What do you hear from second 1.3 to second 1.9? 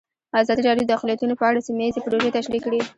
په اړه سیمه